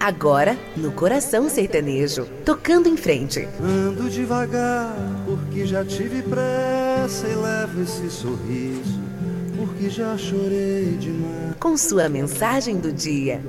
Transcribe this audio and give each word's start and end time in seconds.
Agora, 0.00 0.56
no 0.78 0.90
coração 0.92 1.46
sertanejo, 1.50 2.26
tocando 2.42 2.88
em 2.88 2.96
frente. 2.96 3.46
Ando 3.62 4.08
devagar, 4.08 4.96
porque 5.26 5.66
já 5.66 5.84
tive 5.84 6.22
pressa 6.22 7.28
e 7.28 7.34
levo 7.34 7.82
esse 7.82 8.08
sorriso, 8.08 8.98
porque 9.54 9.90
já 9.90 10.16
chorei 10.16 10.96
demais. 10.98 11.54
Com 11.60 11.76
sua 11.76 12.08
mensagem 12.08 12.78
do 12.78 12.90
dia. 12.90 13.42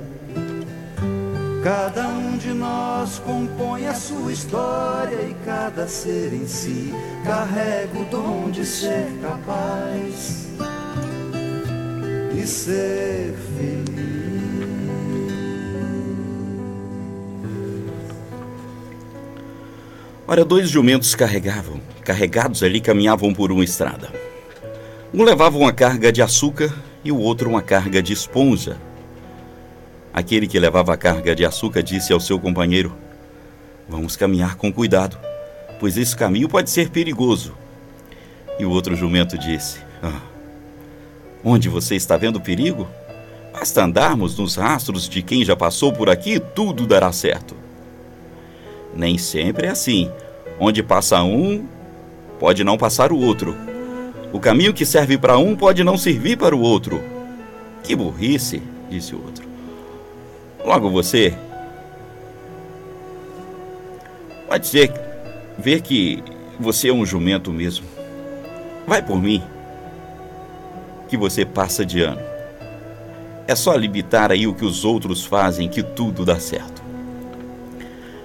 Cada 1.64 2.06
um 2.08 2.36
de 2.36 2.52
nós 2.52 3.18
compõe 3.20 3.86
a 3.86 3.94
sua 3.94 4.30
história 4.30 5.22
e 5.22 5.34
cada 5.46 5.88
ser 5.88 6.34
em 6.34 6.46
si 6.46 6.92
carrega 7.24 7.98
o 7.98 8.04
dom 8.10 8.50
de 8.50 8.66
ser 8.66 9.06
capaz 9.22 10.48
e 12.36 12.46
ser 12.46 13.34
feliz. 13.56 14.11
Ora, 20.26 20.44
dois 20.44 20.68
jumentos 20.70 21.14
carregavam, 21.14 21.80
carregados 22.04 22.62
ali, 22.62 22.80
caminhavam 22.80 23.34
por 23.34 23.50
uma 23.50 23.64
estrada. 23.64 24.08
Um 25.12 25.24
levava 25.24 25.58
uma 25.58 25.72
carga 25.72 26.12
de 26.12 26.22
açúcar 26.22 26.72
e 27.04 27.10
o 27.10 27.18
outro 27.18 27.50
uma 27.50 27.60
carga 27.60 28.00
de 28.00 28.12
esponja. 28.12 28.78
Aquele 30.14 30.46
que 30.46 30.58
levava 30.60 30.94
a 30.94 30.96
carga 30.96 31.34
de 31.34 31.44
açúcar 31.44 31.82
disse 31.82 32.12
ao 32.12 32.20
seu 32.20 32.38
companheiro: 32.38 32.94
Vamos 33.88 34.14
caminhar 34.14 34.56
com 34.56 34.72
cuidado, 34.72 35.18
pois 35.80 35.98
esse 35.98 36.16
caminho 36.16 36.48
pode 36.48 36.70
ser 36.70 36.90
perigoso. 36.90 37.54
E 38.58 38.64
o 38.64 38.70
outro 38.70 38.94
jumento 38.94 39.36
disse: 39.36 39.80
ah, 40.02 40.20
Onde 41.42 41.68
você 41.68 41.96
está 41.96 42.16
vendo 42.16 42.40
perigo? 42.40 42.88
Basta 43.52 43.84
andarmos 43.84 44.38
nos 44.38 44.54
rastros 44.54 45.08
de 45.08 45.20
quem 45.20 45.44
já 45.44 45.56
passou 45.56 45.92
por 45.92 46.08
aqui 46.08 46.38
tudo 46.38 46.86
dará 46.86 47.10
certo. 47.10 47.61
Nem 48.94 49.18
sempre 49.18 49.66
é 49.66 49.70
assim. 49.70 50.10
Onde 50.58 50.82
passa 50.82 51.22
um, 51.22 51.66
pode 52.38 52.62
não 52.62 52.76
passar 52.76 53.12
o 53.12 53.18
outro. 53.18 53.56
O 54.32 54.40
caminho 54.40 54.72
que 54.72 54.86
serve 54.86 55.18
para 55.18 55.38
um 55.38 55.54
pode 55.54 55.84
não 55.84 55.96
servir 55.96 56.36
para 56.36 56.56
o 56.56 56.60
outro. 56.60 57.02
Que 57.82 57.94
burrice, 57.94 58.62
disse 58.88 59.14
o 59.14 59.22
outro. 59.22 59.44
Logo 60.64 60.88
você. 60.88 61.34
Pode 64.48 64.66
ser 64.66 64.92
ver 65.58 65.80
que 65.80 66.22
você 66.58 66.88
é 66.88 66.92
um 66.92 67.04
jumento 67.04 67.50
mesmo. 67.50 67.86
Vai 68.86 69.02
por 69.02 69.20
mim. 69.20 69.42
Que 71.08 71.16
você 71.16 71.44
passa 71.44 71.84
de 71.84 72.00
ano. 72.00 72.20
É 73.46 73.54
só 73.54 73.74
limitar 73.74 74.30
aí 74.30 74.46
o 74.46 74.54
que 74.54 74.64
os 74.64 74.84
outros 74.84 75.24
fazem 75.24 75.68
que 75.68 75.82
tudo 75.82 76.24
dá 76.24 76.38
certo. 76.38 76.71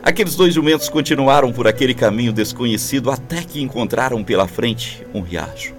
Aqueles 0.07 0.35
dois 0.37 0.53
jumentos 0.53 0.87
continuaram 0.87 1.51
por 1.51 1.67
aquele 1.67 1.93
caminho 1.93 2.31
desconhecido 2.31 3.11
até 3.11 3.43
que 3.43 3.61
encontraram 3.61 4.23
pela 4.23 4.47
frente 4.47 5.05
um 5.13 5.19
riacho. 5.19 5.73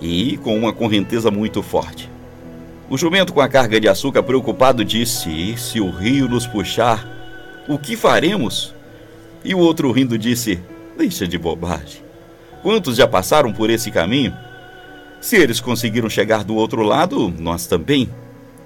E 0.00 0.36
com 0.38 0.58
uma 0.58 0.72
correnteza 0.72 1.30
muito 1.30 1.62
forte. 1.62 2.10
O 2.90 2.98
jumento 2.98 3.32
com 3.32 3.40
a 3.40 3.48
carga 3.48 3.78
de 3.78 3.86
açúcar 3.86 4.24
preocupado 4.24 4.84
disse: 4.84 5.30
E 5.30 5.56
se 5.56 5.80
o 5.80 5.88
rio 5.88 6.28
nos 6.28 6.44
puxar, 6.44 7.06
o 7.68 7.78
que 7.78 7.94
faremos? 7.94 8.74
E 9.44 9.54
o 9.54 9.60
outro 9.60 9.92
rindo 9.92 10.18
disse: 10.18 10.58
Deixa 10.98 11.28
de 11.28 11.38
bobagem. 11.38 12.02
Quantos 12.60 12.96
já 12.96 13.06
passaram 13.06 13.52
por 13.52 13.70
esse 13.70 13.88
caminho? 13.88 14.36
Se 15.20 15.36
eles 15.36 15.60
conseguiram 15.60 16.10
chegar 16.10 16.42
do 16.42 16.56
outro 16.56 16.82
lado, 16.82 17.32
nós 17.38 17.68
também 17.68 18.10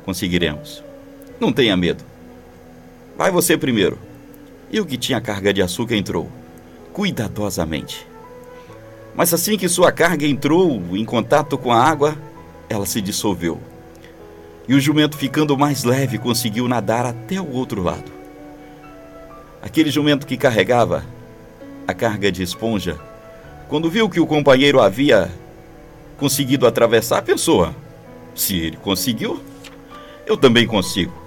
conseguiremos. 0.02 0.82
Não 1.38 1.52
tenha 1.52 1.76
medo. 1.76 2.15
Vai 3.16 3.30
você 3.30 3.56
primeiro. 3.56 3.98
E 4.70 4.80
o 4.80 4.86
que 4.86 4.98
tinha 4.98 5.20
carga 5.20 5.52
de 5.52 5.62
açúcar 5.62 5.96
entrou, 5.96 6.30
cuidadosamente. 6.92 8.06
Mas 9.14 9.32
assim 9.32 9.56
que 9.56 9.68
sua 9.68 9.90
carga 9.90 10.26
entrou 10.26 10.70
em 10.92 11.04
contato 11.04 11.56
com 11.56 11.72
a 11.72 11.82
água, 11.82 12.16
ela 12.68 12.84
se 12.84 13.00
dissolveu. 13.00 13.58
E 14.68 14.74
o 14.74 14.80
jumento, 14.80 15.16
ficando 15.16 15.56
mais 15.56 15.84
leve, 15.84 16.18
conseguiu 16.18 16.68
nadar 16.68 17.06
até 17.06 17.40
o 17.40 17.52
outro 17.52 17.82
lado. 17.82 18.12
Aquele 19.62 19.90
jumento 19.90 20.26
que 20.26 20.36
carregava 20.36 21.04
a 21.86 21.94
carga 21.94 22.30
de 22.30 22.42
esponja, 22.42 22.98
quando 23.68 23.88
viu 23.88 24.10
que 24.10 24.20
o 24.20 24.26
companheiro 24.26 24.80
havia 24.80 25.30
conseguido 26.18 26.66
atravessar, 26.66 27.22
pensou: 27.22 27.72
se 28.34 28.56
ele 28.56 28.76
conseguiu, 28.76 29.40
eu 30.26 30.36
também 30.36 30.66
consigo. 30.66 31.25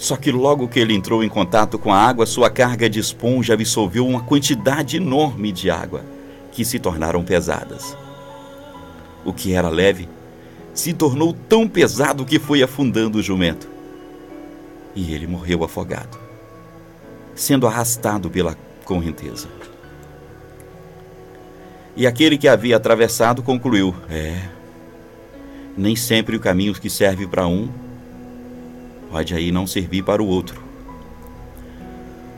Só 0.00 0.16
que 0.16 0.32
logo 0.32 0.66
que 0.66 0.80
ele 0.80 0.94
entrou 0.94 1.22
em 1.22 1.28
contato 1.28 1.78
com 1.78 1.92
a 1.92 1.98
água, 1.98 2.24
sua 2.24 2.48
carga 2.48 2.88
de 2.88 2.98
esponja 2.98 3.52
absorveu 3.52 4.06
uma 4.06 4.22
quantidade 4.22 4.96
enorme 4.96 5.52
de 5.52 5.70
água, 5.70 6.02
que 6.50 6.64
se 6.64 6.78
tornaram 6.78 7.22
pesadas. 7.22 7.94
O 9.26 9.30
que 9.30 9.52
era 9.52 9.68
leve 9.68 10.08
se 10.72 10.94
tornou 10.94 11.34
tão 11.34 11.68
pesado 11.68 12.24
que 12.24 12.38
foi 12.38 12.62
afundando 12.62 13.18
o 13.18 13.22
jumento. 13.22 13.68
E 14.94 15.12
ele 15.12 15.26
morreu 15.26 15.62
afogado, 15.64 16.18
sendo 17.34 17.66
arrastado 17.66 18.30
pela 18.30 18.56
correnteza. 18.86 19.48
E 21.94 22.06
aquele 22.06 22.38
que 22.38 22.48
havia 22.48 22.78
atravessado 22.78 23.42
concluiu: 23.42 23.94
É, 24.08 24.48
nem 25.76 25.94
sempre 25.94 26.36
o 26.36 26.40
caminho 26.40 26.72
que 26.72 26.88
serve 26.88 27.26
para 27.26 27.46
um 27.46 27.68
pode 29.10 29.34
aí 29.34 29.50
não 29.50 29.66
servir 29.66 30.02
para 30.02 30.22
o 30.22 30.26
outro. 30.26 30.62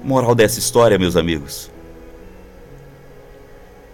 Moral 0.03 0.35
dessa 0.35 0.59
história, 0.59 0.99
meus 0.99 1.17
amigos, 1.17 1.71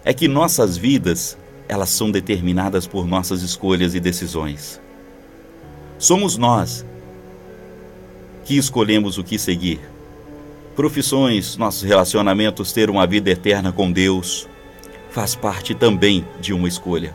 é 0.05 0.15
que 0.15 0.29
nossas 0.29 0.77
vidas, 0.77 1.37
elas 1.69 1.91
são 1.91 2.11
determinadas 2.11 2.87
por 2.87 3.07
nossas 3.07 3.43
escolhas 3.43 3.95
e 3.95 4.01
decisões. 4.01 4.81
Somos 5.99 6.37
nós 6.37 6.87
que 8.45 8.57
escolhemos 8.57 9.19
o 9.19 9.25
que 9.25 9.39
seguir. 9.39 9.81
Profissões, 10.75 11.57
nossos 11.57 11.83
relacionamentos, 11.83 12.73
ter 12.73 12.89
uma 12.89 13.07
vida 13.07 13.29
eterna 13.29 13.73
com 13.73 13.91
Deus, 13.93 14.49
faz 15.11 15.35
parte 15.35 15.75
também 15.75 16.25
de 16.41 16.55
uma 16.55 16.69
escolha. 16.69 17.13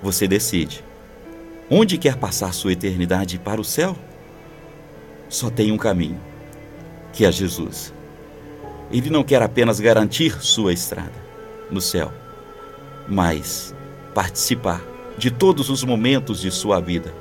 Você 0.00 0.28
decide. 0.28 0.82
Onde 1.68 1.98
quer 1.98 2.16
passar 2.16 2.54
sua 2.54 2.72
eternidade 2.72 3.38
para 3.38 3.60
o 3.60 3.64
céu? 3.64 3.96
Só 5.34 5.50
tem 5.50 5.72
um 5.72 5.76
caminho, 5.76 6.20
que 7.12 7.24
é 7.24 7.32
Jesus. 7.32 7.92
Ele 8.90 9.10
não 9.10 9.24
quer 9.24 9.42
apenas 9.42 9.80
garantir 9.80 10.40
sua 10.40 10.72
estrada 10.72 11.24
no 11.68 11.80
céu, 11.80 12.12
mas 13.08 13.74
participar 14.14 14.80
de 15.18 15.32
todos 15.32 15.70
os 15.70 15.82
momentos 15.82 16.40
de 16.40 16.52
sua 16.52 16.80
vida. 16.80 17.12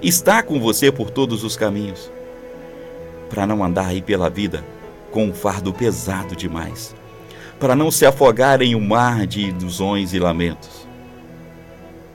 Está 0.00 0.42
com 0.42 0.58
você 0.58 0.90
por 0.90 1.10
todos 1.10 1.44
os 1.44 1.56
caminhos, 1.56 2.10
para 3.28 3.46
não 3.46 3.62
andar 3.62 3.88
aí 3.88 4.00
pela 4.00 4.30
vida 4.30 4.64
com 5.10 5.26
um 5.26 5.34
fardo 5.34 5.70
pesado 5.70 6.34
demais, 6.34 6.94
para 7.60 7.76
não 7.76 7.90
se 7.90 8.06
afogar 8.06 8.62
em 8.62 8.74
um 8.74 8.80
mar 8.80 9.26
de 9.26 9.42
ilusões 9.42 10.14
e 10.14 10.18
lamentos. 10.18 10.88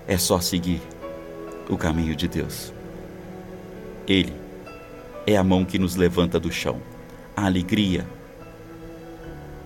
É 0.07 0.17
só 0.17 0.39
seguir 0.39 0.81
o 1.69 1.77
caminho 1.77 2.15
de 2.15 2.27
Deus. 2.27 2.73
Ele 4.07 4.42
é 5.25 5.37
a 5.37 5.43
mão 5.43 5.63
que 5.63 5.79
nos 5.79 5.95
levanta 5.95 6.39
do 6.39 6.51
chão, 6.51 6.81
a 7.35 7.45
alegria 7.45 8.05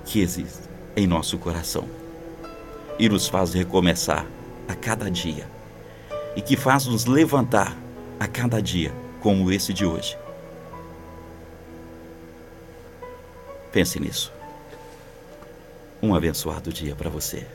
que 0.05 0.21
existe 0.21 0.67
em 0.95 1.05
nosso 1.05 1.37
coração 1.37 1.87
e 2.97 3.07
nos 3.09 3.27
faz 3.27 3.53
recomeçar 3.53 4.25
a 4.67 4.75
cada 4.75 5.09
dia 5.09 5.47
e 6.35 6.41
que 6.41 6.55
faz 6.55 6.85
nos 6.85 7.05
levantar 7.05 7.75
a 8.19 8.27
cada 8.27 8.61
dia, 8.61 8.93
como 9.19 9.51
esse 9.51 9.73
de 9.73 9.85
hoje. 9.85 10.17
Pense 13.71 13.99
nisso. 13.99 14.31
Um 16.01 16.15
abençoado 16.15 16.71
dia 16.71 16.95
para 16.95 17.09
você. 17.09 17.45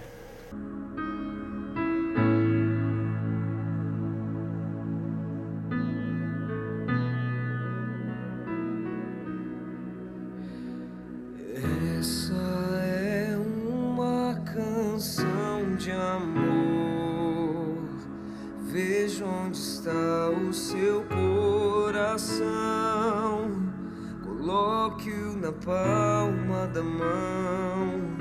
Coloque-o 24.23 25.37
na 25.37 25.53
palma 25.53 26.67
da 26.69 26.83
mão. 26.83 28.17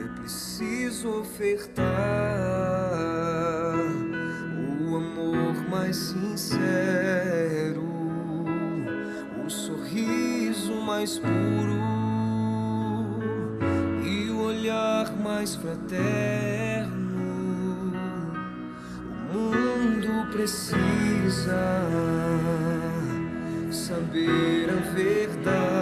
É 0.00 0.20
preciso 0.20 1.20
ofertar 1.20 1.84
o 4.90 4.96
amor 4.96 5.68
mais 5.68 5.96
sincero. 5.96 7.12
mais 11.02 11.18
puro 11.18 11.80
e 14.04 14.30
o 14.30 14.44
olhar 14.44 15.10
mais 15.16 15.56
fraterno. 15.56 16.61
Precisa 20.32 21.86
saber 23.70 24.70
a 24.70 24.94
verdade. 24.94 25.81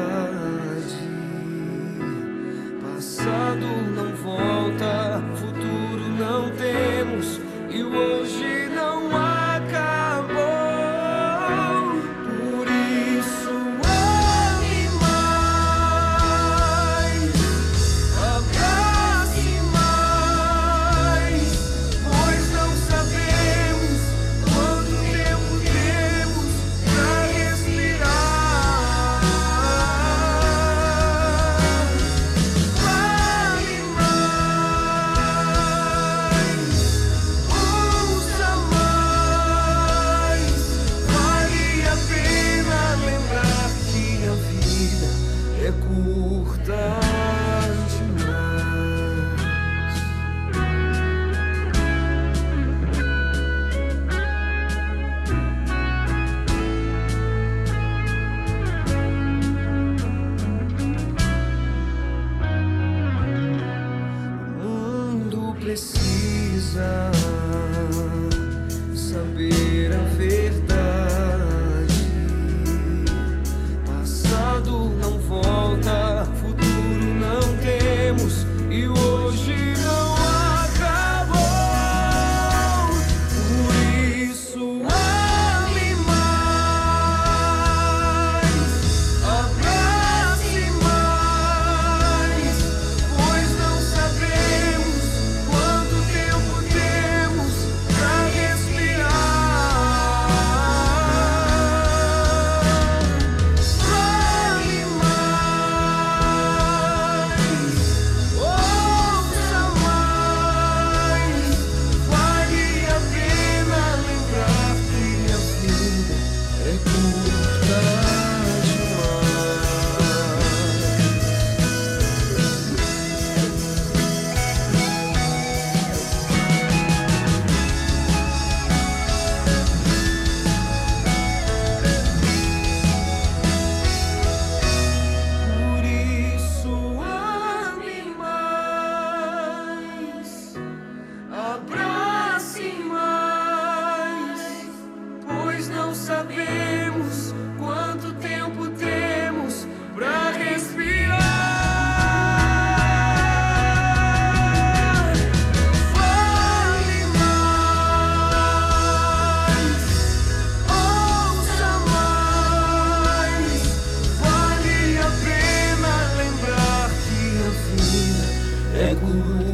É 168.80 169.49